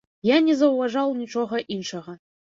Я 0.27 0.37
не 0.45 0.53
заўважаў 0.61 1.13
нічога 1.19 1.59
іншага. 1.75 2.17